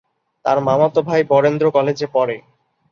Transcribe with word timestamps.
তার 0.45 0.57
মামাতো 0.61 0.99
ভাই 1.01 1.21
বরেন্দ্র 1.31 1.65
কলেজে 1.71 2.07
পড়ে। 2.13 2.37